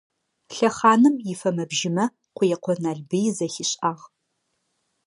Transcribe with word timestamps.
Лъэхъаным 0.55 1.15
ифэмэ-бжьымэ 1.31 2.05
Къуекъо 2.35 2.73
Налбый 2.83 3.27
зэхишӏагъ. 3.37 4.03